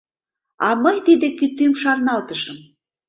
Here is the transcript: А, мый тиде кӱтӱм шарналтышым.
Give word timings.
А, 0.67 0.69
мый 0.83 0.97
тиде 1.05 1.27
кӱтӱм 1.37 1.73
шарналтышым. 1.81 2.57